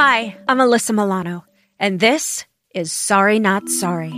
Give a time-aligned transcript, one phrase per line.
[0.00, 1.44] Hi, I'm Alyssa Milano,
[1.80, 4.12] and this is Sorry Not Sorry.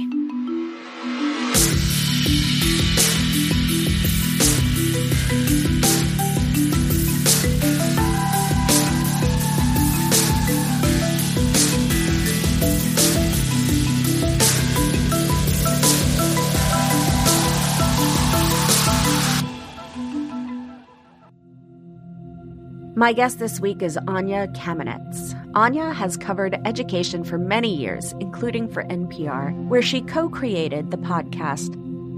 [22.95, 25.40] My guest this week is Anya Kamenetz.
[25.55, 30.97] Anya has covered education for many years, including for NPR, where she co created the
[30.97, 31.75] podcast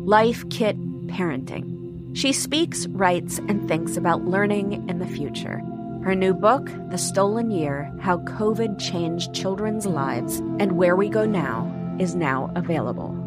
[0.06, 2.14] Life Kit Parenting.
[2.14, 5.62] She speaks, writes, and thinks about learning in the future.
[6.04, 11.24] Her new book, The Stolen Year How COVID Changed Children's Lives and Where We Go
[11.24, 13.21] Now, is now available.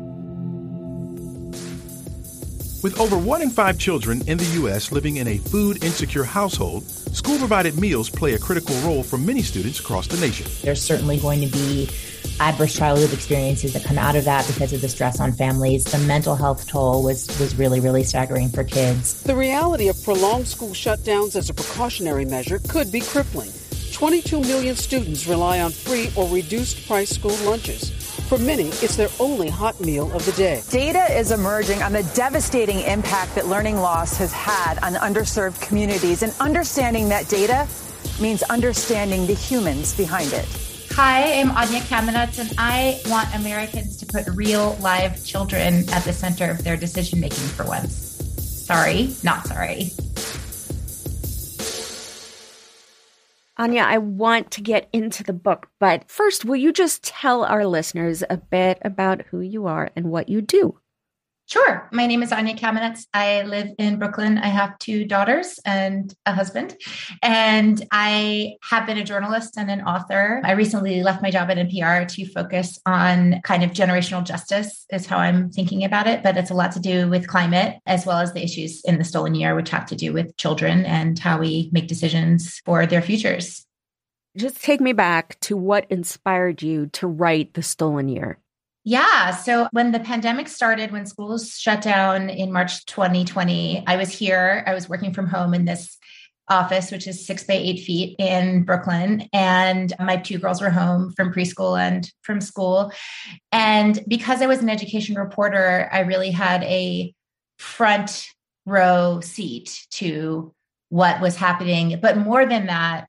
[2.86, 4.92] With over one in five children in the U.S.
[4.92, 9.42] living in a food insecure household, school provided meals play a critical role for many
[9.42, 10.46] students across the nation.
[10.62, 11.90] There's certainly going to be
[12.40, 15.86] adverse childhood experiences that come out of that because of the stress on families.
[15.86, 19.20] The mental health toll was, was really, really staggering for kids.
[19.24, 23.52] The reality of prolonged school shutdowns as a precautionary measure could be crippling.
[23.94, 28.05] 22 million students rely on free or reduced price school lunches.
[28.28, 30.64] For many, it's their only hot meal of the day.
[30.72, 36.24] Data is emerging on the devastating impact that learning loss has had on underserved communities,
[36.24, 37.68] and understanding that data
[38.20, 40.48] means understanding the humans behind it.
[40.94, 46.14] Hi, I'm Anya Kamenetz, and I want Americans to put real, live children at the
[46.14, 47.94] center of their decision making for once.
[48.66, 49.92] Sorry, not sorry.
[53.58, 57.66] Anya, I want to get into the book, but first, will you just tell our
[57.66, 60.80] listeners a bit about who you are and what you do?
[61.48, 61.88] Sure.
[61.92, 63.06] My name is Anya Kamenetz.
[63.14, 64.40] I live in Brooklyn.
[64.40, 66.76] I have two daughters and a husband.
[67.22, 70.42] And I have been a journalist and an author.
[70.44, 75.06] I recently left my job at NPR to focus on kind of generational justice, is
[75.06, 76.24] how I'm thinking about it.
[76.24, 79.04] But it's a lot to do with climate, as well as the issues in the
[79.04, 83.04] stolen year, which have to do with children and how we make decisions for their
[83.04, 83.68] futures.
[84.36, 88.40] Just take me back to what inspired you to write The Stolen Year.
[88.88, 89.32] Yeah.
[89.32, 94.64] So when the pandemic started, when schools shut down in March 2020, I was here.
[94.68, 95.98] I was working from home in this
[96.50, 99.28] office, which is six by eight feet in Brooklyn.
[99.34, 102.92] And my two girls were home from preschool and from school.
[103.52, 107.12] And because I was an education reporter, I really had a
[107.58, 108.28] front
[108.68, 110.54] row seat to
[110.90, 111.98] what was happening.
[112.00, 113.08] But more than that,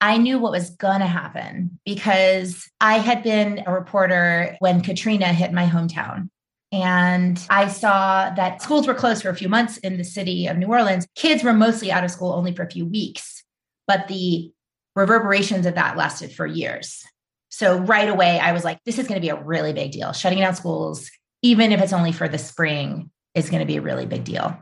[0.00, 5.26] I knew what was going to happen because I had been a reporter when Katrina
[5.26, 6.30] hit my hometown.
[6.72, 10.56] And I saw that schools were closed for a few months in the city of
[10.56, 11.06] New Orleans.
[11.16, 13.42] Kids were mostly out of school only for a few weeks,
[13.86, 14.52] but the
[14.94, 17.04] reverberations of that lasted for years.
[17.48, 20.12] So right away, I was like, this is going to be a really big deal.
[20.12, 21.10] Shutting down schools,
[21.42, 24.56] even if it's only for the spring, is going to be a really big deal.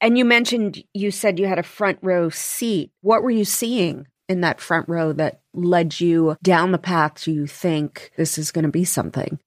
[0.00, 2.90] And you mentioned you said you had a front row seat.
[3.00, 7.46] What were you seeing in that front row that led you down the path to
[7.46, 9.38] think this is going to be something?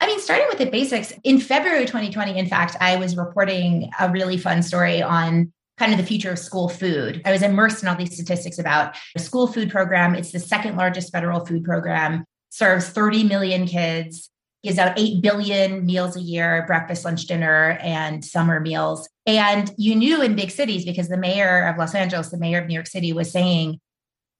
[0.00, 4.10] I mean, starting with the basics, in February 2020, in fact, I was reporting a
[4.10, 7.22] really fun story on kind of the future of school food.
[7.24, 10.14] I was immersed in all these statistics about the school food program.
[10.14, 14.30] It's the second largest federal food program, serves 30 million kids,
[14.62, 19.08] gives out 8 billion meals a year breakfast, lunch, dinner, and summer meals.
[19.26, 22.66] And you knew in big cities because the mayor of Los Angeles, the mayor of
[22.66, 23.78] New York City was saying,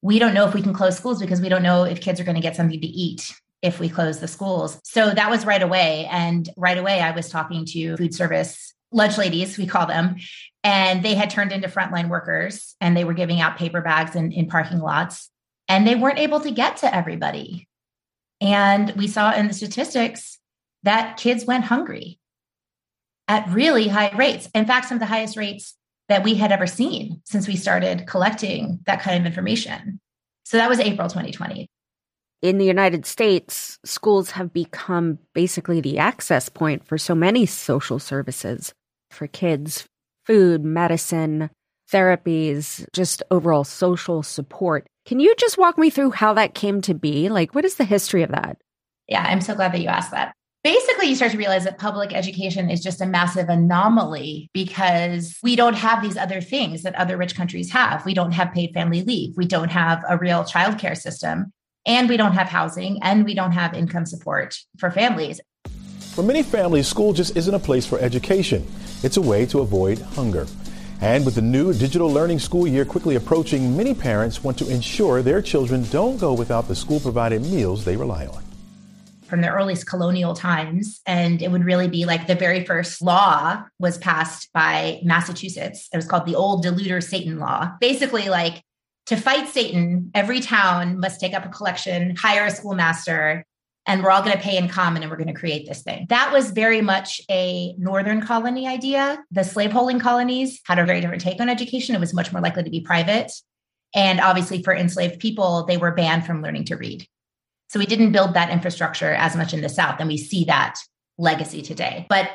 [0.02, 2.24] we don't know if we can close schools because we don't know if kids are
[2.24, 4.80] going to get something to eat if we close the schools.
[4.84, 6.06] So that was right away.
[6.10, 10.16] And right away, I was talking to food service lunch ladies, we call them,
[10.64, 14.32] and they had turned into frontline workers and they were giving out paper bags in,
[14.32, 15.30] in parking lots
[15.68, 17.68] and they weren't able to get to everybody.
[18.40, 20.38] And we saw in the statistics
[20.84, 22.18] that kids went hungry
[23.26, 24.48] at really high rates.
[24.54, 25.74] In fact, some of the highest rates
[26.08, 30.00] that we had ever seen since we started collecting that kind of information.
[30.44, 31.68] So that was April 2020.
[32.40, 37.98] in the United States, schools have become basically the access point for so many social
[37.98, 38.72] services
[39.10, 39.86] for kids
[40.24, 41.48] food, medicine,
[41.90, 44.86] therapies, just overall social support.
[45.06, 47.30] Can you just walk me through how that came to be?
[47.30, 48.58] Like, what is the history of that?
[49.08, 50.34] Yeah, I'm so glad that you asked that.
[50.64, 55.54] Basically, you start to realize that public education is just a massive anomaly because we
[55.54, 58.04] don't have these other things that other rich countries have.
[58.04, 59.36] We don't have paid family leave.
[59.36, 61.52] We don't have a real childcare system
[61.86, 65.40] and we don't have housing and we don't have income support for families.
[66.14, 68.66] For many families, school just isn't a place for education.
[69.04, 70.48] It's a way to avoid hunger.
[71.00, 75.22] And with the new digital learning school year quickly approaching, many parents want to ensure
[75.22, 78.47] their children don't go without the school provided meals they rely on.
[79.28, 83.62] From the earliest colonial times, and it would really be like the very first law
[83.78, 85.88] was passed by Massachusetts.
[85.92, 87.72] It was called the Old Deluder Satan Law.
[87.78, 88.62] Basically, like
[89.06, 93.44] to fight Satan, every town must take up a collection, hire a schoolmaster,
[93.86, 96.06] and we're all going to pay in common and we're going to create this thing.
[96.10, 99.24] That was very much a northern colony idea.
[99.30, 101.94] The slaveholding colonies had a very different take on education.
[101.94, 103.32] It was much more likely to be private.
[103.94, 107.06] And obviously, for enslaved people, they were banned from learning to read.
[107.68, 110.76] So we didn't build that infrastructure as much in the South, and we see that
[111.18, 112.06] legacy today.
[112.08, 112.30] But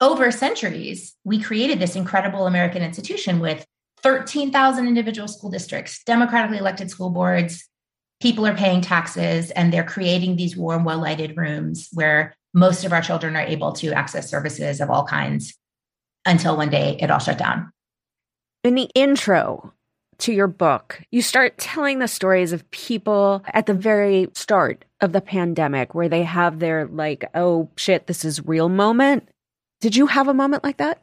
[0.00, 3.66] over centuries, we created this incredible American institution with
[4.02, 7.68] 13,000 individual school districts, democratically elected school boards.
[8.20, 12.92] People are paying taxes and they're creating these warm, well lighted rooms where most of
[12.92, 15.54] our children are able to access services of all kinds
[16.26, 17.72] until one day it all shut down.
[18.64, 19.72] In the intro
[20.20, 25.12] to your book, you start telling the stories of people at the very start of
[25.12, 29.28] the pandemic where they have their, like, oh shit, this is real moment.
[29.80, 31.02] Did you have a moment like that?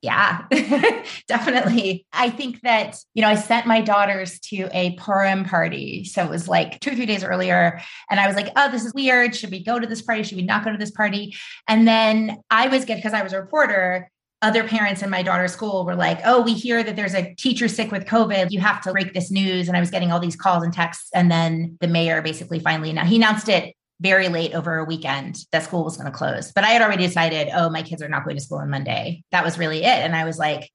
[0.00, 0.44] Yeah,
[1.26, 2.06] definitely.
[2.12, 6.04] I think that, you know, I sent my daughters to a Purim party.
[6.04, 7.80] So it was like two or three days earlier.
[8.08, 9.34] And I was like, oh, this is weird.
[9.34, 10.22] Should we go to this party?
[10.22, 11.34] Should we not go to this party?
[11.66, 14.08] And then I was good because I was a reporter,
[14.40, 17.66] other parents in my daughter's school were like, oh, we hear that there's a teacher
[17.66, 18.50] sick with COVID.
[18.50, 19.66] You have to break this news.
[19.66, 21.10] And I was getting all these calls and texts.
[21.14, 25.38] And then the mayor basically finally, now he announced it very late over a weekend
[25.50, 26.52] that school was going to close.
[26.52, 29.24] But I had already decided, oh, my kids are not going to school on Monday.
[29.32, 29.86] That was really it.
[29.86, 30.70] And I was like,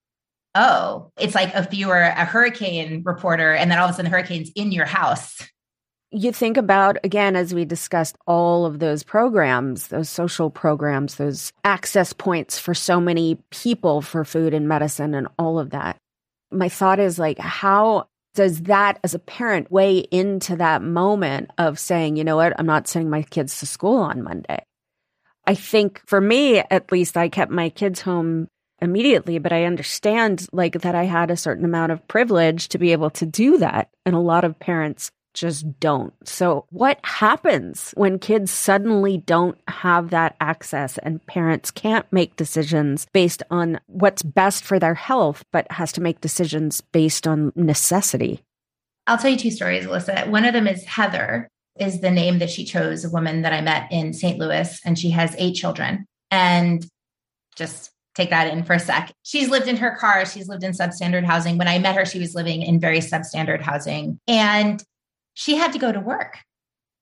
[0.56, 4.12] oh, it's like if you were a hurricane reporter and then all of a sudden
[4.12, 5.42] the hurricane's in your house.
[6.16, 11.52] You think about, again, as we discussed, all of those programs, those social programs, those
[11.64, 15.98] access points for so many people for food and medicine and all of that.
[16.52, 21.80] My thought is like, how does that as a parent weigh into that moment of
[21.80, 24.64] saying, you know what, I'm not sending my kids to school on Monday?
[25.48, 28.50] I think for me, at least, I kept my kids home
[28.80, 32.92] immediately, but I understand like that I had a certain amount of privilege to be
[32.92, 33.90] able to do that.
[34.06, 36.14] And a lot of parents just don't.
[36.28, 43.08] So, what happens when kids suddenly don't have that access and parents can't make decisions
[43.14, 48.44] based on what's best for their health, but has to make decisions based on necessity?
[49.08, 50.28] I'll tell you two stories, Alyssa.
[50.28, 51.50] One of them is Heather,
[51.80, 54.38] is the name that she chose, a woman that I met in St.
[54.38, 56.06] Louis, and she has eight children.
[56.32, 56.86] And
[57.56, 59.12] just take that in for a sec.
[59.24, 60.26] She's lived in her car.
[60.26, 61.58] She's lived in substandard housing.
[61.58, 64.20] When I met her, she was living in very substandard housing.
[64.28, 64.84] And
[65.34, 66.40] she had to go to work.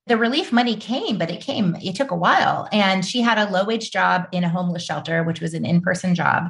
[0.07, 2.68] The relief money came, but it came, it took a while.
[2.72, 5.81] And she had a low wage job in a homeless shelter, which was an in
[5.81, 6.50] person job.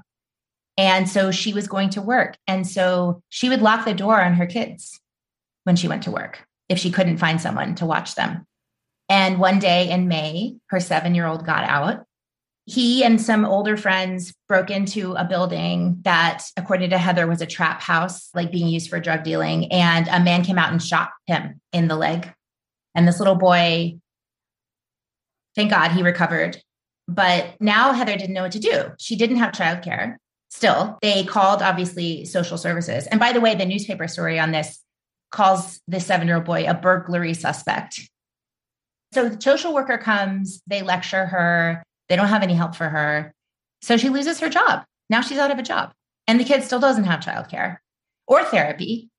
[0.77, 2.37] And so she was going to work.
[2.47, 4.99] And so she would lock the door on her kids
[5.63, 8.45] when she went to work if she couldn't find someone to watch them.
[9.09, 12.05] And one day in May, her seven year old got out.
[12.65, 17.47] He and some older friends broke into a building that, according to Heather, was a
[17.47, 19.71] trap house, like being used for drug dealing.
[19.71, 22.31] And a man came out and shot him in the leg.
[22.93, 23.97] And this little boy,
[25.55, 26.61] thank God he recovered.
[27.07, 28.91] But now Heather didn't know what to do.
[28.99, 30.15] She didn't have childcare.
[30.49, 33.07] Still, they called obviously social services.
[33.07, 34.79] And by the way, the newspaper story on this
[35.31, 38.01] calls the seven year old boy a burglary suspect.
[39.13, 43.33] So the social worker comes, they lecture her, they don't have any help for her.
[43.81, 44.83] So she loses her job.
[45.09, 45.93] Now she's out of a job.
[46.27, 47.77] And the kid still doesn't have childcare
[48.27, 49.09] or therapy.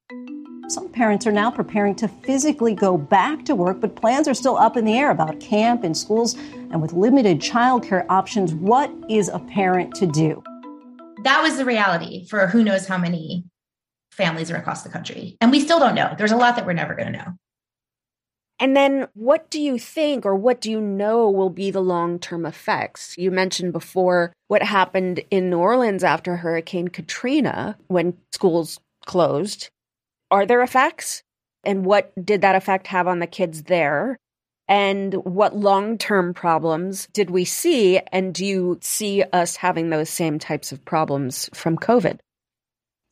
[0.68, 4.58] Some parents are now preparing to physically go back to work, but plans are still
[4.58, 6.34] up in the air about camp and schools.
[6.34, 10.42] And with limited childcare options, what is a parent to do?
[11.25, 13.42] That was the reality for who knows how many
[14.11, 15.38] families are across the country.
[15.40, 16.14] And we still don't know.
[16.18, 17.32] There's a lot that we're never going to know.
[18.62, 22.21] And then what do you think or what do you know will be the long
[22.21, 23.19] term effects?
[23.19, 29.69] You mentioned before what happened in New Orleans after Hurricane Katrina when schools closed.
[30.31, 31.25] Are there effects?
[31.64, 34.16] And what did that effect have on the kids there?
[34.69, 37.99] And what long term problems did we see?
[38.12, 42.21] And do you see us having those same types of problems from COVID?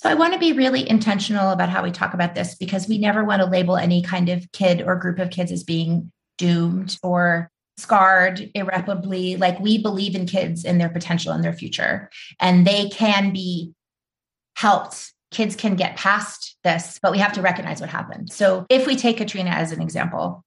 [0.01, 2.97] So I want to be really intentional about how we talk about this because we
[2.97, 6.99] never want to label any kind of kid or group of kids as being doomed
[7.03, 9.37] or scarred irreparably.
[9.37, 12.09] Like we believe in kids and their potential and their future,
[12.41, 13.75] and they can be
[14.57, 15.13] helped.
[15.33, 18.33] Kids can get past this, but we have to recognize what happened.
[18.33, 20.43] So if we take Katrina as an example,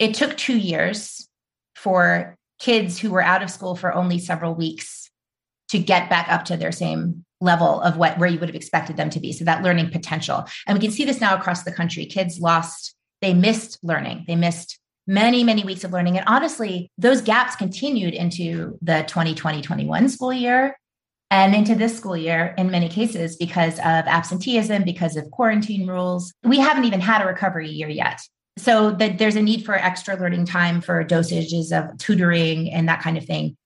[0.00, 1.28] it took two years
[1.76, 5.10] for kids who were out of school for only several weeks
[5.68, 8.96] to get back up to their same level of what where you would have expected
[8.96, 9.32] them to be.
[9.32, 10.44] So that learning potential.
[10.66, 12.06] And we can see this now across the country.
[12.06, 14.24] Kids lost they missed learning.
[14.26, 16.16] They missed many many weeks of learning.
[16.16, 20.76] And honestly those gaps continued into the 2020-21 school year
[21.30, 26.32] and into this school year in many cases because of absenteeism because of quarantine rules.
[26.42, 28.20] We haven't even had a recovery year yet.
[28.56, 33.02] So that there's a need for extra learning time for dosages of tutoring and that
[33.02, 33.56] kind of thing.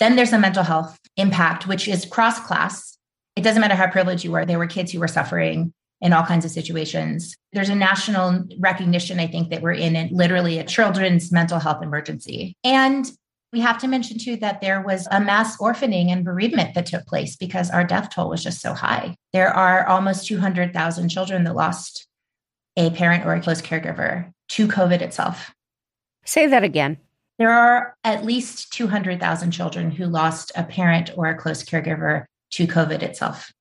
[0.00, 2.91] Then there's a mental health impact which is cross class
[3.36, 6.22] it doesn't matter how privileged you were there were kids who were suffering in all
[6.24, 11.32] kinds of situations there's a national recognition i think that we're in literally a children's
[11.32, 13.10] mental health emergency and
[13.52, 17.06] we have to mention too that there was a mass orphaning and bereavement that took
[17.06, 21.54] place because our death toll was just so high there are almost 200000 children that
[21.54, 22.06] lost
[22.76, 25.52] a parent or a close caregiver to COVID itself.
[26.24, 26.98] Say that again.
[27.38, 32.66] There are at least 200,000 children who lost a parent or a close caregiver to
[32.66, 33.52] COVID itself.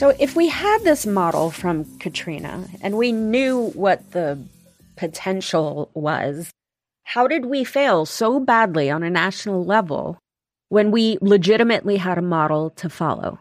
[0.00, 4.38] So, if we had this model from Katrina and we knew what the
[4.96, 6.48] potential was,
[7.04, 10.16] how did we fail so badly on a national level
[10.70, 13.40] when we legitimately had a model to follow?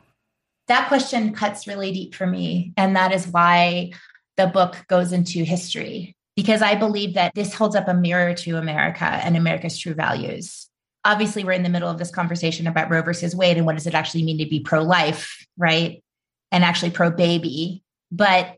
[0.68, 2.74] That question cuts really deep for me.
[2.76, 3.94] And that is why
[4.36, 8.58] the book goes into history, because I believe that this holds up a mirror to
[8.58, 10.68] America and America's true values.
[11.06, 13.88] Obviously, we're in the middle of this conversation about Roe versus Wade and what does
[13.88, 16.04] it actually mean to be pro life, right?
[16.52, 17.84] And actually pro baby.
[18.12, 18.56] But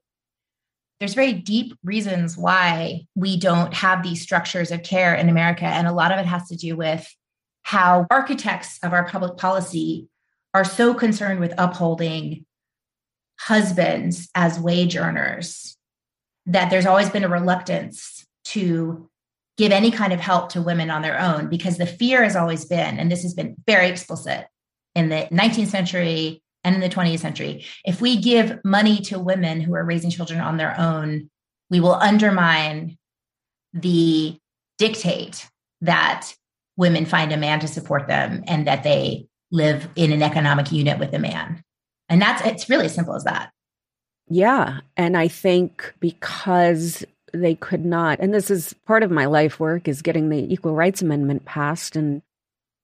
[0.99, 5.65] there's very deep reasons why we don't have these structures of care in America.
[5.65, 7.07] And a lot of it has to do with
[7.63, 10.07] how architects of our public policy
[10.53, 12.45] are so concerned with upholding
[13.39, 15.75] husbands as wage earners
[16.45, 19.09] that there's always been a reluctance to
[19.57, 22.65] give any kind of help to women on their own because the fear has always
[22.65, 24.47] been, and this has been very explicit
[24.95, 27.65] in the 19th century and in the 20th century.
[27.85, 31.29] If we give money to women who are raising children on their own,
[31.69, 32.97] we will undermine
[33.73, 34.37] the
[34.77, 35.47] dictate
[35.81, 36.33] that
[36.77, 40.99] women find a man to support them and that they live in an economic unit
[40.99, 41.63] with a man.
[42.09, 43.51] And that's it's really as simple as that.
[44.27, 44.79] Yeah.
[44.97, 47.03] And I think because
[47.33, 50.73] they could not, and this is part of my life work, is getting the Equal
[50.73, 51.95] Rights Amendment passed.
[51.95, 52.21] And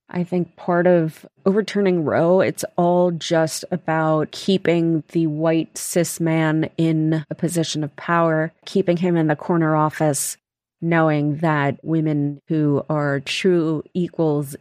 [0.09, 6.69] I think part of overturning Roe, it's all just about keeping the white cis man
[6.77, 10.37] in a position of power, keeping him in the corner office,
[10.81, 14.55] knowing that women who are true equals,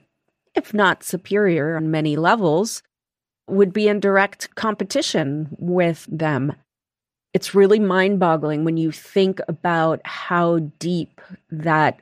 [0.55, 2.83] if not superior on many levels,
[3.49, 6.53] would be in direct competition with them.
[7.33, 12.01] It's really mind boggling when you think about how deep that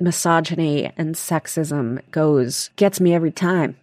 [0.00, 3.76] misogyny and sexism goes gets me every time.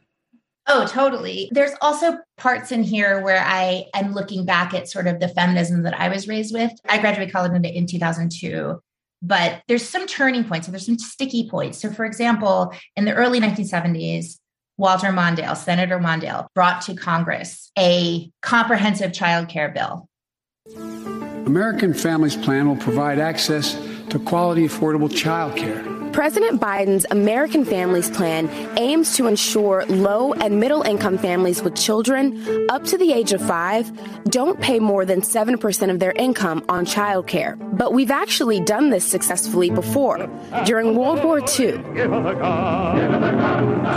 [0.68, 1.50] Oh, totally.
[1.52, 5.84] There's also parts in here where I am looking back at sort of the feminism
[5.84, 6.72] that I was raised with.
[6.90, 8.80] I graduated college in, in 2002,
[9.22, 10.68] but there's some turning points.
[10.68, 11.80] and there's some sticky points.
[11.80, 14.40] So, for example, in the early 1970s,
[14.78, 20.10] Walter Mondale, Senator Mondale, brought to Congress a comprehensive child care bill.
[21.46, 23.76] American Families Plan will provide access
[24.10, 30.62] to quality, affordable child care President Biden's American Families Plan aims to ensure low and
[30.62, 33.92] middle income families with children up to the age of five
[34.30, 37.58] don't pay more than 7% of their income on childcare.
[37.78, 40.30] But we've actually done this successfully before
[40.66, 41.74] during World War II.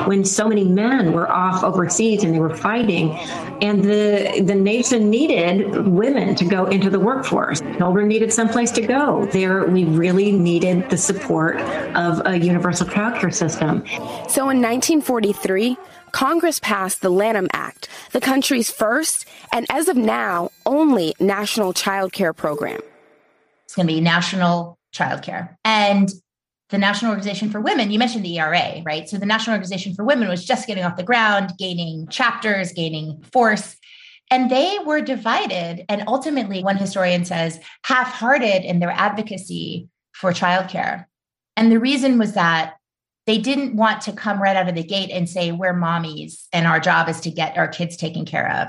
[0.06, 3.16] When so many men were off overseas and they were fighting,
[3.62, 8.82] and the, the nation needed women to go into the workforce, children needed someplace to
[8.82, 9.26] go.
[9.26, 11.56] There, we really needed the support
[11.96, 13.84] of of a universal childcare system.
[14.28, 15.76] So in 1943,
[16.12, 22.12] Congress passed the Lanham Act, the country's first and as of now, only national child
[22.12, 22.80] care program.
[23.64, 25.58] It's going to be national child care.
[25.64, 26.10] And
[26.70, 29.08] the National Organization for Women, you mentioned the ERA, right?
[29.08, 33.22] So the National Organization for Women was just getting off the ground, gaining chapters, gaining
[33.32, 33.76] force.
[34.30, 35.86] And they were divided.
[35.88, 41.06] And ultimately, one historian says, half hearted in their advocacy for childcare.
[41.58, 42.76] And the reason was that
[43.26, 46.68] they didn't want to come right out of the gate and say, we're mommies and
[46.68, 48.68] our job is to get our kids taken care of.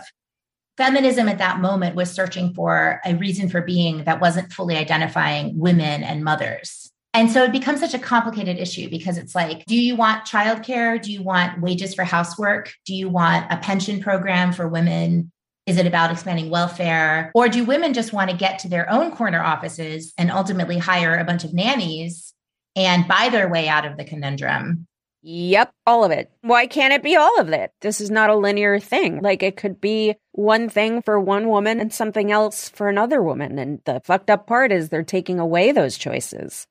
[0.75, 5.55] Feminism at that moment was searching for a reason for being that wasn't fully identifying
[5.55, 6.89] women and mothers.
[7.13, 10.99] And so it becomes such a complicated issue because it's like, do you want childcare?
[10.99, 12.73] Do you want wages for housework?
[12.87, 15.31] Do you want a pension program for women?
[15.67, 17.31] Is it about expanding welfare?
[17.35, 21.15] Or do women just want to get to their own corner offices and ultimately hire
[21.15, 22.33] a bunch of nannies
[22.75, 24.85] and buy their way out of the conundrum?
[25.21, 26.31] Yep, all of it.
[26.41, 27.71] Why can't it be all of it?
[27.81, 29.21] This is not a linear thing.
[29.21, 33.59] Like it could be one thing for one woman and something else for another woman.
[33.59, 36.67] And the fucked up part is they're taking away those choices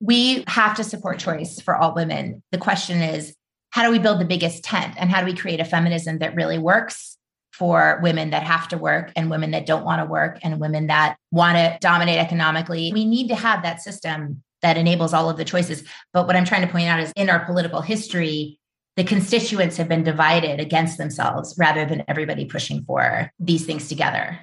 [0.00, 2.42] we have to support choice for all women.
[2.52, 3.34] The question is,
[3.70, 6.34] how do we build the biggest tent and how do we create a feminism that
[6.34, 7.16] really works
[7.52, 10.86] for women that have to work and women that don't want to work and women
[10.86, 12.92] that want to dominate economically?
[12.92, 15.84] We need to have that system that enables all of the choices.
[16.12, 18.58] But what I'm trying to point out is in our political history,
[18.96, 24.38] the constituents have been divided against themselves rather than everybody pushing for these things together.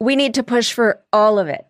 [0.00, 1.66] We need to push for all of it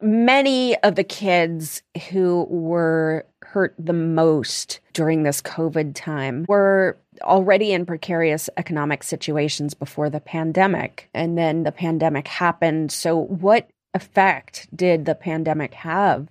[0.00, 7.72] many of the kids who were hurt the most during this COVID time were already
[7.72, 11.08] in precarious economic situations before the pandemic.
[11.14, 12.92] And then the pandemic happened.
[12.92, 16.28] So, what effect did the pandemic have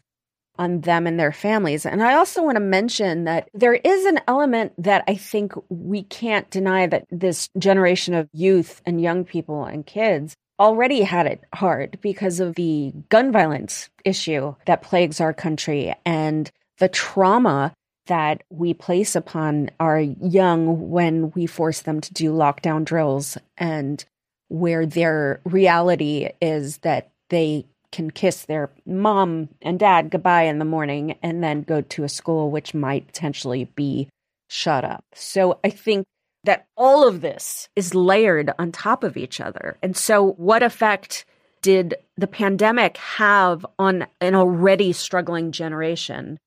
[0.57, 1.85] on them and their families?
[1.85, 6.03] And I also want to mention that there is an element that I think we
[6.03, 11.43] can't deny that this generation of youth and young people and kids already had it
[11.53, 17.73] hard because of the gun violence issue that plagues our country and the trauma
[18.07, 24.05] that we place upon our young when we force them to do lockdown drills and
[24.47, 30.65] where their reality is that they can kiss their mom and dad goodbye in the
[30.65, 34.09] morning and then go to a school which might potentially be
[34.49, 35.05] shut up.
[35.13, 36.05] So I think
[36.43, 39.77] that all of this is layered on top of each other.
[39.81, 41.25] And so, what effect
[41.61, 46.37] did the pandemic have on an already struggling generation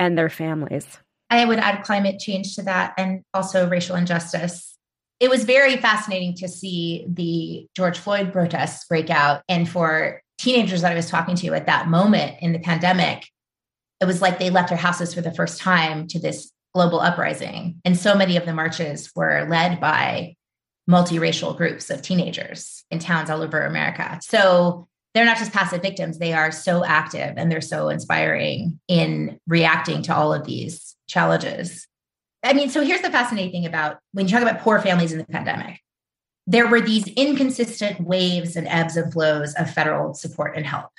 [0.00, 0.98] and their families?
[1.30, 4.76] I would add climate change to that and also racial injustice.
[5.20, 9.42] It was very fascinating to see the George Floyd protests break out.
[9.48, 13.26] And for teenagers that I was talking to at that moment in the pandemic,
[14.00, 17.80] it was like they left their houses for the first time to this global uprising.
[17.84, 20.36] And so many of the marches were led by
[20.88, 24.18] multiracial groups of teenagers in towns all over America.
[24.22, 29.40] So they're not just passive victims, they are so active and they're so inspiring in
[29.46, 31.88] reacting to all of these challenges.
[32.44, 35.18] I mean, so here's the fascinating thing about when you talk about poor families in
[35.18, 35.80] the pandemic,
[36.46, 40.90] there were these inconsistent waves and ebbs and flows of federal support and help.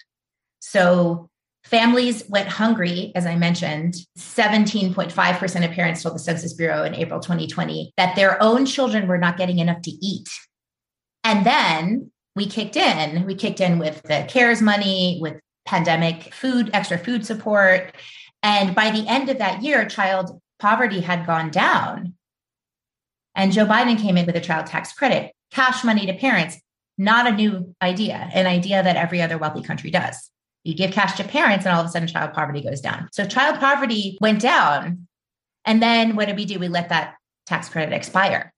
[0.59, 1.29] So
[1.69, 3.95] Families went hungry, as I mentioned.
[4.17, 9.17] 17.5% of parents told the Census Bureau in April 2020 that their own children were
[9.17, 10.29] not getting enough to eat.
[11.25, 13.25] And then we kicked in.
[13.25, 17.93] We kicked in with the CARES money, with pandemic food, extra food support.
[18.41, 22.13] And by the end of that year, child poverty had gone down.
[23.35, 26.57] And Joe Biden came in with a child tax credit, cash money to parents,
[26.97, 30.29] not a new idea, an idea that every other wealthy country does.
[30.63, 33.07] You give cash to parents, and all of a sudden, child poverty goes down.
[33.13, 35.07] So, child poverty went down.
[35.63, 36.59] And then what did we do?
[36.59, 38.53] We let that tax credit expire.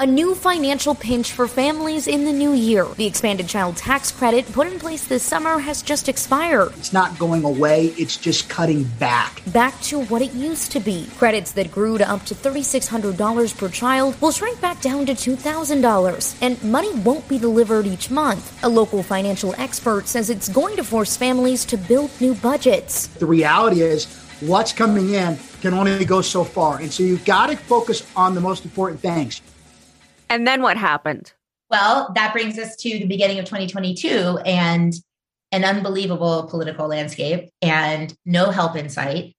[0.00, 2.86] A new financial pinch for families in the new year.
[2.96, 6.68] The expanded child tax credit put in place this summer has just expired.
[6.76, 9.42] It's not going away, it's just cutting back.
[9.48, 11.08] Back to what it used to be.
[11.18, 16.38] Credits that grew to up to $3,600 per child will shrink back down to $2,000,
[16.42, 18.62] and money won't be delivered each month.
[18.62, 23.08] A local financial expert says it's going to force families to build new budgets.
[23.08, 24.06] The reality is,
[24.42, 26.78] what's coming in can only go so far.
[26.78, 29.42] And so you've got to focus on the most important things.
[30.30, 31.32] And then what happened?
[31.70, 34.94] Well, that brings us to the beginning of 2022 and
[35.52, 39.34] an unbelievable political landscape and no help in sight,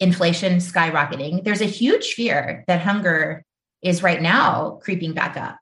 [0.00, 1.44] inflation skyrocketing.
[1.44, 3.44] There's a huge fear that hunger
[3.82, 5.58] is right now creeping back up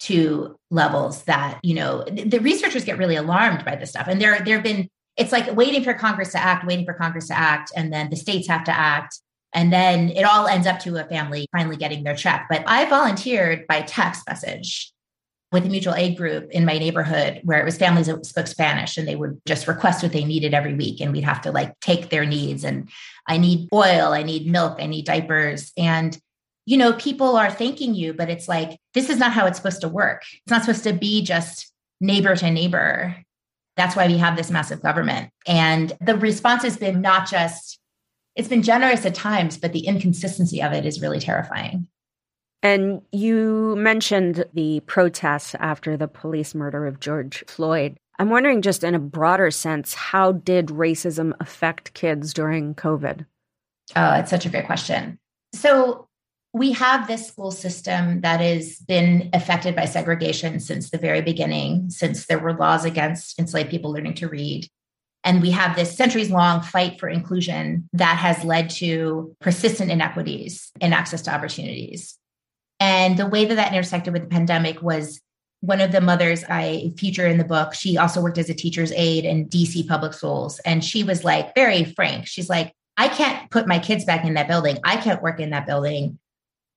[0.00, 4.06] to levels that, you know, the researchers get really alarmed by this stuff.
[4.08, 7.28] And there, there have been it's like waiting for Congress to act, waiting for Congress
[7.28, 9.20] to act, and then the states have to act.
[9.54, 12.46] And then it all ends up to a family finally getting their check.
[12.50, 14.92] But I volunteered by text message
[15.52, 18.98] with a mutual aid group in my neighborhood where it was families that spoke Spanish
[18.98, 21.00] and they would just request what they needed every week.
[21.00, 22.64] And we'd have to like take their needs.
[22.64, 22.90] And
[23.28, 25.72] I need oil, I need milk, I need diapers.
[25.78, 26.18] And,
[26.66, 29.82] you know, people are thanking you, but it's like, this is not how it's supposed
[29.82, 30.24] to work.
[30.32, 33.16] It's not supposed to be just neighbor to neighbor.
[33.76, 35.30] That's why we have this massive government.
[35.46, 37.78] And the response has been not just,
[38.36, 41.86] it's been generous at times, but the inconsistency of it is really terrifying.
[42.62, 47.96] And you mentioned the protests after the police murder of George Floyd.
[48.18, 53.26] I'm wondering, just in a broader sense, how did racism affect kids during COVID?
[53.96, 55.18] Oh, it's such a great question.
[55.52, 56.08] So,
[56.54, 61.90] we have this school system that has been affected by segregation since the very beginning,
[61.90, 64.68] since there were laws against enslaved people learning to read.
[65.24, 70.70] And we have this centuries long fight for inclusion that has led to persistent inequities
[70.80, 72.18] in access to opportunities.
[72.78, 75.20] And the way that that intersected with the pandemic was
[75.60, 77.72] one of the mothers I feature in the book.
[77.72, 80.58] She also worked as a teacher's aide in DC public schools.
[80.60, 82.26] And she was like very frank.
[82.26, 84.78] She's like, I can't put my kids back in that building.
[84.84, 86.18] I can't work in that building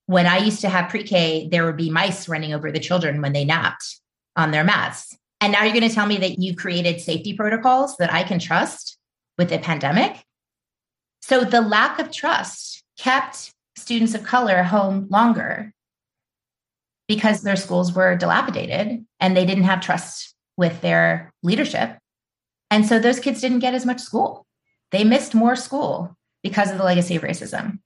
[0.07, 3.21] when I used to have pre K, there would be mice running over the children
[3.21, 3.99] when they napped
[4.35, 5.16] on their mats.
[5.41, 8.39] And now you're going to tell me that you created safety protocols that I can
[8.39, 8.97] trust
[9.37, 10.23] with the pandemic?
[11.21, 15.73] So the lack of trust kept students of color home longer
[17.07, 21.97] because their schools were dilapidated and they didn't have trust with their leadership.
[22.69, 24.45] And so those kids didn't get as much school.
[24.91, 27.79] They missed more school because of the legacy of racism.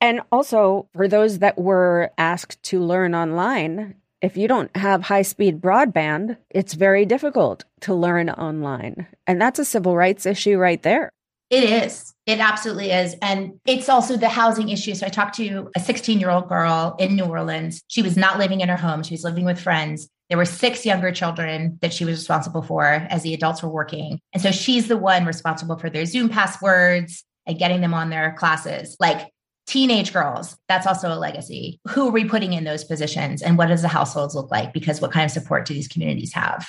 [0.00, 5.22] And also, for those that were asked to learn online, if you don't have high
[5.22, 9.06] speed broadband, it's very difficult to learn online.
[9.26, 11.10] And that's a civil rights issue right there.
[11.50, 12.14] It is.
[12.26, 13.14] It absolutely is.
[13.22, 14.94] And it's also the housing issue.
[14.94, 17.82] So I talked to a 16 year old girl in New Orleans.
[17.88, 20.08] She was not living in her home, she was living with friends.
[20.28, 24.18] There were six younger children that she was responsible for as the adults were working.
[24.32, 28.34] And so she's the one responsible for their Zoom passwords and getting them on their
[28.36, 28.96] classes.
[28.98, 29.30] Like
[29.66, 31.80] teenage girls that's also a legacy.
[31.88, 34.72] Who are we putting in those positions and what does the households look like?
[34.72, 36.68] Because what kind of support do these communities have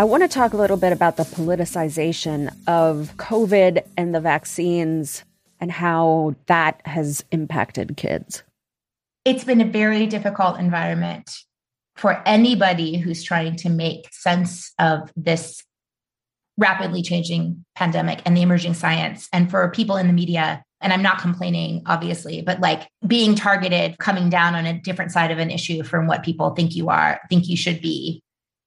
[0.00, 5.24] I want to talk a little bit about the politicization of COVID and the vaccines
[5.60, 8.42] and how that has impacted kids.
[9.26, 11.30] It's been a very difficult environment
[11.96, 15.62] for anybody who's trying to make sense of this
[16.56, 20.64] rapidly changing pandemic and the emerging science, and for people in the media.
[20.80, 25.30] And I'm not complaining, obviously, but like being targeted, coming down on a different side
[25.30, 28.22] of an issue from what people think you are, think you should be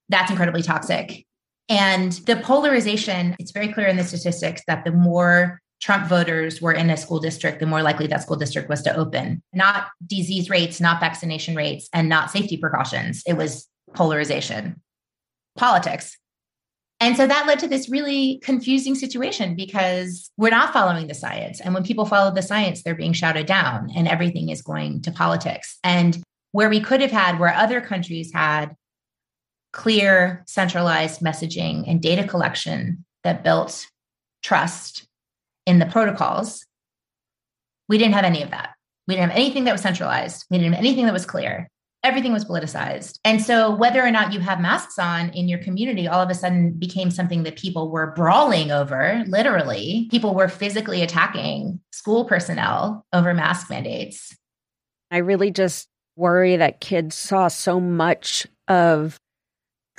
[0.10, 1.26] that's incredibly toxic.
[1.70, 6.72] And the polarization, it's very clear in the statistics that the more Trump voters were
[6.72, 9.42] in a school district, the more likely that school district was to open.
[9.54, 13.22] Not disease rates, not vaccination rates, and not safety precautions.
[13.28, 14.82] It was polarization,
[15.58, 16.18] politics.
[17.00, 21.60] And so that led to this really confusing situation because we're not following the science.
[21.60, 25.12] And when people follow the science, they're being shouted down and everything is going to
[25.12, 25.80] politics.
[25.84, 28.74] And where we could have had, where other countries had
[29.74, 33.86] clear, centralized messaging and data collection that built
[34.42, 35.08] trust
[35.66, 36.66] in the protocols.
[37.90, 38.70] We didn't have any of that.
[39.08, 40.46] We didn't have anything that was centralized.
[40.50, 41.70] We didn't have anything that was clear.
[42.04, 43.18] Everything was politicized.
[43.24, 46.34] And so, whether or not you have masks on in your community, all of a
[46.34, 50.08] sudden became something that people were brawling over, literally.
[50.12, 54.36] People were physically attacking school personnel over mask mandates.
[55.12, 59.18] I really just worry that kids saw so much of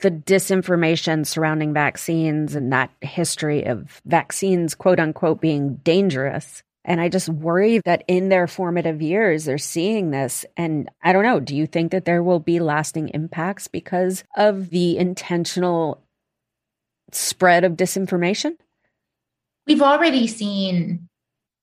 [0.02, 6.62] the disinformation surrounding vaccines and that history of vaccines, quote unquote, being dangerous.
[6.84, 10.44] And I just worry that in their formative years, they're seeing this.
[10.56, 14.70] And I don't know, do you think that there will be lasting impacts because of
[14.70, 16.02] the intentional
[17.12, 18.56] spread of disinformation?
[19.66, 21.08] We've already seen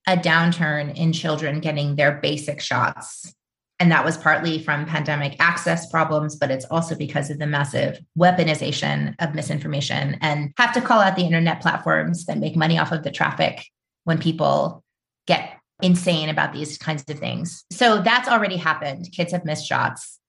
[0.07, 3.35] a downturn in children getting their basic shots
[3.81, 7.99] and that was partly from pandemic access problems, but it's also because of the massive
[8.15, 12.91] weaponization of misinformation and have to call out the internet platforms that make money off
[12.91, 13.65] of the traffic
[14.03, 14.83] when people
[15.25, 17.65] get insane about these kinds of things.
[17.71, 19.11] So that's already happened.
[19.11, 20.19] Kids have missed shots.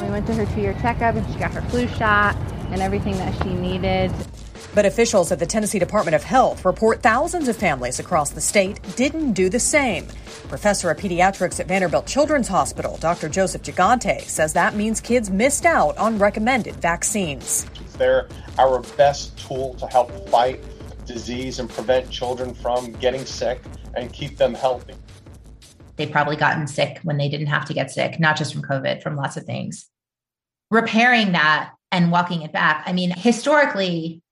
[0.00, 2.34] We went to her two year checkup and she got her flu shot
[2.72, 4.10] and everything that she needed.
[4.74, 8.80] But officials at the Tennessee Department of Health report thousands of families across the state
[8.96, 10.06] didn't do the same.
[10.48, 13.28] Professor of pediatrics at Vanderbilt Children's Hospital, Dr.
[13.28, 17.66] Joseph Gigante, says that means kids missed out on recommended vaccines.
[17.98, 20.62] They're our best tool to help fight
[21.04, 23.60] disease and prevent children from getting sick
[23.94, 24.94] and keep them healthy.
[25.96, 29.02] They've probably gotten sick when they didn't have to get sick, not just from COVID,
[29.02, 29.88] from lots of things.
[30.70, 32.84] Repairing that and walking it back.
[32.86, 34.22] I mean, historically,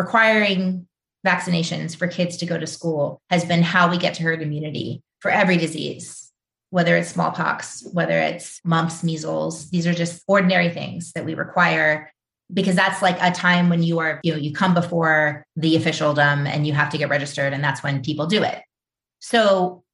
[0.00, 0.86] requiring
[1.26, 5.02] vaccinations for kids to go to school has been how we get to herd immunity
[5.20, 6.32] for every disease,
[6.70, 9.68] whether it's smallpox, whether it's mumps, measles.
[9.70, 12.10] These are just ordinary things that we require
[12.52, 16.46] because that's like a time when you are, you know, you come before the officialdom
[16.46, 18.60] and you have to get registered, and that's when people do it.
[19.20, 19.84] So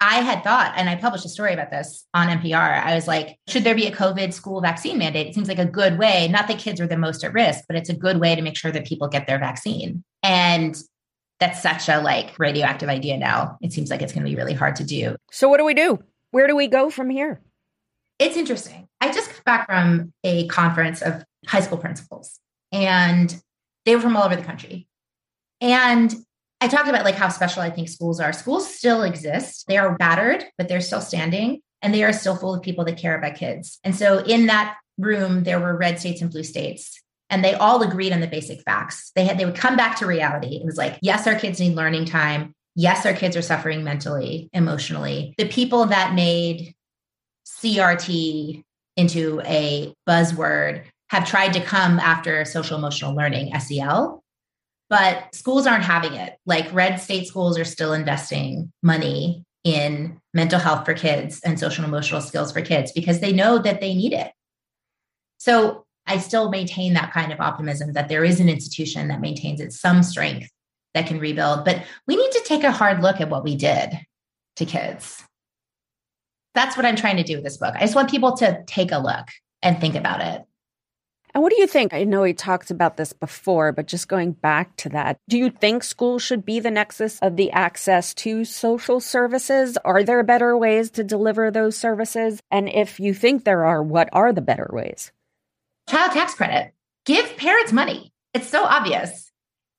[0.00, 2.84] I had thought, and I published a story about this on NPR.
[2.84, 5.26] I was like, should there be a COVID school vaccine mandate?
[5.26, 7.76] It seems like a good way, not that kids are the most at risk, but
[7.76, 10.04] it's a good way to make sure that people get their vaccine.
[10.22, 10.80] And
[11.40, 13.58] that's such a like radioactive idea now.
[13.60, 15.16] It seems like it's going to be really hard to do.
[15.32, 15.98] So, what do we do?
[16.30, 17.40] Where do we go from here?
[18.18, 18.88] It's interesting.
[19.00, 22.38] I just got back from a conference of high school principals,
[22.72, 23.40] and
[23.84, 24.86] they were from all over the country.
[25.60, 26.14] And
[26.60, 28.32] I talked about like how special I think schools are.
[28.32, 29.66] Schools still exist.
[29.68, 32.98] They are battered, but they're still standing and they are still full of people that
[32.98, 33.78] care about kids.
[33.84, 37.82] And so in that room there were red states and blue states and they all
[37.82, 39.12] agreed on the basic facts.
[39.14, 40.56] They had they would come back to reality.
[40.56, 42.52] It was like, yes, our kids need learning time.
[42.74, 45.34] Yes, our kids are suffering mentally, emotionally.
[45.38, 46.74] The people that made
[47.46, 48.62] CRT
[48.96, 54.22] into a buzzword have tried to come after social emotional learning, SEL,
[54.88, 56.36] but schools aren't having it.
[56.46, 61.84] Like red state schools are still investing money in mental health for kids and social
[61.84, 64.32] and emotional skills for kids because they know that they need it.
[65.38, 69.60] So I still maintain that kind of optimism that there is an institution that maintains
[69.60, 70.48] its some strength
[70.94, 71.64] that can rebuild.
[71.64, 73.92] But we need to take a hard look at what we did
[74.56, 75.22] to kids.
[76.54, 77.74] That's what I'm trying to do with this book.
[77.76, 79.26] I just want people to take a look
[79.62, 80.42] and think about it.
[81.34, 81.92] And what do you think?
[81.92, 85.50] I know we talked about this before, but just going back to that, do you
[85.50, 89.76] think schools should be the nexus of the access to social services?
[89.84, 92.40] Are there better ways to deliver those services?
[92.50, 95.12] And if you think there are, what are the better ways?
[95.88, 96.72] Child tax credit.
[97.04, 98.12] Give parents money.
[98.34, 99.30] It's so obvious.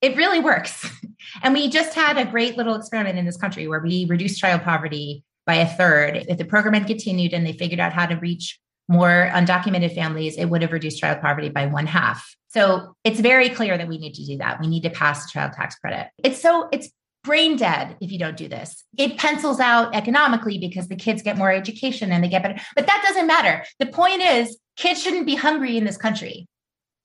[0.01, 0.89] It really works.
[1.43, 4.61] And we just had a great little experiment in this country where we reduced child
[4.61, 6.25] poverty by a third.
[6.27, 10.35] If the program had continued and they figured out how to reach more undocumented families,
[10.35, 12.35] it would have reduced child poverty by one half.
[12.47, 14.59] So it's very clear that we need to do that.
[14.59, 16.07] We need to pass the child tax credit.
[16.23, 16.89] It's so, it's
[17.23, 18.83] brain dead if you don't do this.
[18.97, 22.59] It pencils out economically because the kids get more education and they get better.
[22.75, 23.63] But that doesn't matter.
[23.77, 26.47] The point is, kids shouldn't be hungry in this country,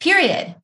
[0.00, 0.56] period.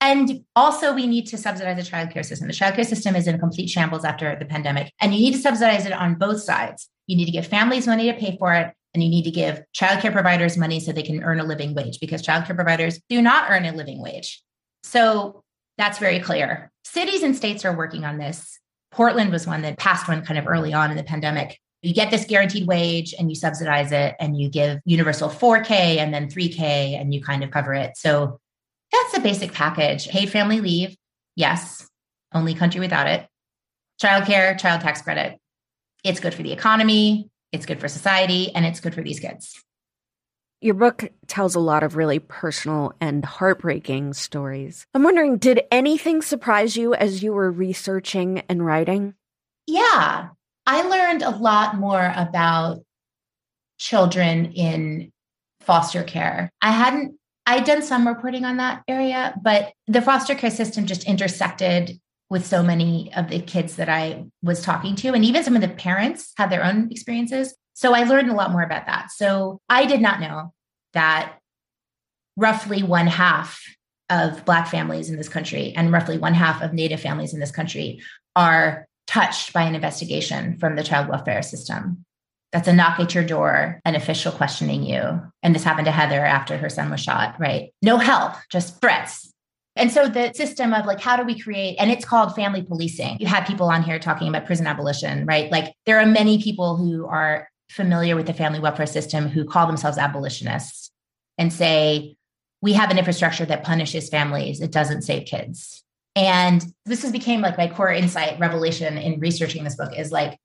[0.00, 2.48] And also, we need to subsidize the childcare system.
[2.48, 5.84] The childcare system is in complete shambles after the pandemic, and you need to subsidize
[5.84, 6.88] it on both sides.
[7.06, 9.62] You need to give families money to pay for it, and you need to give
[9.74, 13.50] childcare providers money so they can earn a living wage because childcare providers do not
[13.50, 14.42] earn a living wage.
[14.82, 15.42] So
[15.78, 16.70] that's very clear.
[16.84, 18.58] Cities and states are working on this.
[18.90, 21.58] Portland was one that passed one kind of early on in the pandemic.
[21.82, 26.12] You get this guaranteed wage and you subsidize it and you give universal 4K and
[26.12, 27.96] then 3K and you kind of cover it.
[27.96, 28.40] So
[28.92, 30.08] that's the basic package.
[30.08, 30.96] Paid family leave.
[31.36, 31.88] Yes.
[32.34, 33.26] Only country without it.
[34.02, 35.38] Childcare, child tax credit.
[36.04, 39.62] It's good for the economy it's good for society, and it's good for these kids.
[40.60, 44.86] Your book tells a lot of really personal and heartbreaking stories.
[44.92, 49.14] I'm wondering, did anything surprise you as you were researching and writing?
[49.66, 50.28] Yeah,
[50.66, 52.84] I learned a lot more about
[53.78, 55.10] children in
[55.62, 56.50] foster care.
[56.60, 57.14] I hadn't,
[57.46, 61.98] I'd done some reporting on that area, but the foster care system just intersected
[62.30, 65.08] with so many of the kids that I was talking to.
[65.08, 67.54] And even some of the parents had their own experiences.
[67.74, 69.10] So I learned a lot more about that.
[69.10, 70.52] So I did not know
[70.94, 71.36] that
[72.36, 73.60] roughly one half
[74.08, 77.50] of Black families in this country and roughly one half of Native families in this
[77.50, 78.00] country
[78.36, 82.04] are touched by an investigation from the child welfare system.
[82.52, 85.20] That's a knock at your door, an official questioning you.
[85.42, 87.72] And this happened to Heather after her son was shot, right?
[87.82, 89.29] No help, just threats
[89.80, 93.16] and so the system of like, how do we create, and it's called family policing.
[93.18, 95.50] You have people on here talking about prison abolition, right?
[95.50, 99.66] Like there are many people who are familiar with the family welfare system who call
[99.66, 100.90] themselves abolitionists
[101.38, 102.14] and say,
[102.60, 105.82] we have an infrastructure that punishes families, it doesn't save kids.
[106.14, 110.36] And this has became like my core insight revelation in researching this book is like,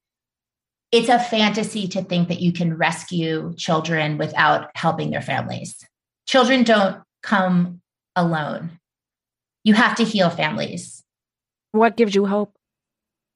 [0.93, 5.75] it's a fantasy to think that you can rescue children without helping their families.
[6.25, 7.81] Children don't come
[8.15, 8.79] alone.
[9.65, 11.03] You have to heal families.
[11.73, 12.53] What gives you hope?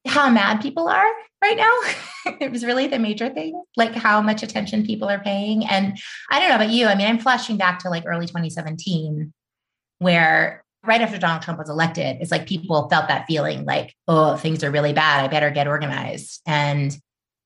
[0.06, 1.12] How mad people are
[1.42, 2.32] right now.
[2.40, 5.66] it was really the major thing, like how much attention people are paying.
[5.66, 5.98] And
[6.30, 6.86] I don't know about you.
[6.86, 9.32] I mean, I'm flashing back to like early 2017,
[9.98, 14.36] where right after Donald Trump was elected, it's like people felt that feeling like, oh,
[14.36, 15.24] things are really bad.
[15.24, 16.40] I better get organized.
[16.46, 16.96] And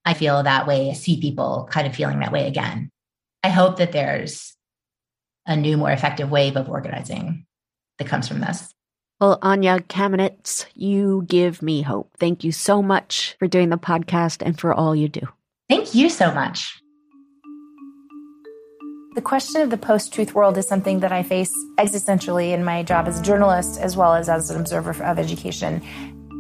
[0.05, 0.91] I feel that way.
[0.91, 2.91] I see people kind of feeling that way again.
[3.43, 4.55] I hope that there's
[5.47, 7.47] a new, more effective wave of organizing
[7.99, 8.74] that comes from this.
[9.25, 12.11] Well, Anya Kamenetz, you give me hope.
[12.21, 15.23] Thank you so much for doing the podcast and for all you do.
[15.67, 16.79] Thank you so much.
[19.15, 22.83] The question of the post truth world is something that I face existentially in my
[22.83, 25.81] job as a journalist as well as as an observer of education.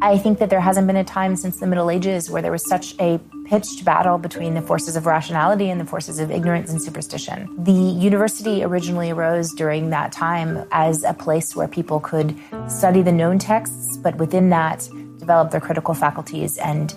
[0.02, 2.68] I think that there hasn't been a time since the Middle Ages where there was
[2.68, 6.82] such a pitched battle between the forces of rationality and the forces of ignorance and
[6.82, 7.54] superstition.
[7.62, 12.36] The university originally arose during that time as a place where people could
[12.68, 16.94] study the known texts, but within that, develop their critical faculties and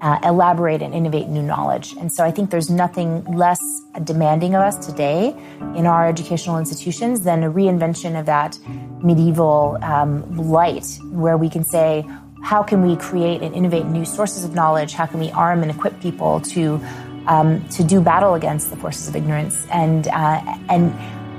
[0.00, 1.94] uh, elaborate and innovate new knowledge.
[1.98, 3.60] And so I think there's nothing less
[4.04, 5.34] demanding of us today
[5.74, 8.58] in our educational institutions than a reinvention of that
[9.02, 12.04] medieval um, light where we can say,
[12.42, 14.92] how can we create and innovate new sources of knowledge?
[14.92, 16.80] How can we arm and equip people to
[17.26, 20.94] um, to do battle against the forces of ignorance and uh, and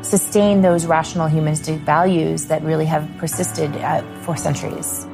[0.05, 5.07] sustain those rational humanistic values that really have persisted uh, for centuries?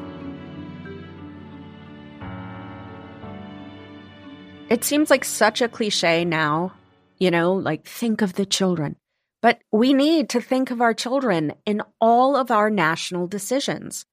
[4.69, 6.73] It seems like such a cliche now,
[7.19, 8.95] you know, like think of the children.
[9.41, 14.05] But we need to think of our children in all of our national decisions.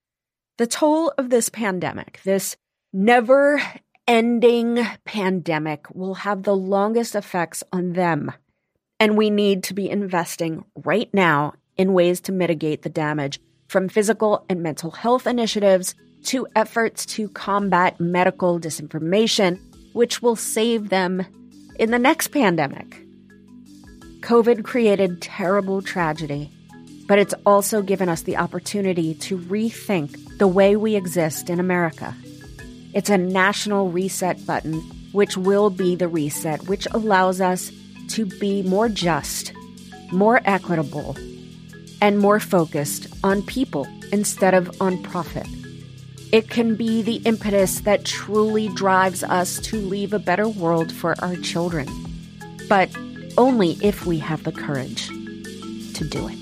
[0.59, 2.57] The toll of this pandemic, this
[2.93, 3.61] never
[4.07, 8.33] ending pandemic, will have the longest effects on them.
[9.01, 13.88] And we need to be investing right now in ways to mitigate the damage from
[13.88, 19.59] physical and mental health initiatives to efforts to combat medical disinformation
[19.93, 21.25] which will save them
[21.79, 23.05] in the next pandemic.
[24.21, 26.51] COVID created terrible tragedy,
[27.12, 32.16] but it's also given us the opportunity to rethink the way we exist in America.
[32.94, 34.81] It's a national reset button,
[35.12, 37.70] which will be the reset, which allows us
[38.09, 39.53] to be more just,
[40.11, 41.14] more equitable,
[42.01, 45.46] and more focused on people instead of on profit.
[46.33, 51.14] It can be the impetus that truly drives us to leave a better world for
[51.22, 51.87] our children.
[52.70, 52.88] But
[53.37, 56.41] only if we have the courage to do it.